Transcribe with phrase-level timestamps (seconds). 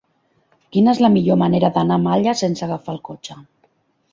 [0.75, 3.39] Quina és la millor manera d'anar a Malla sense agafar el cotxe?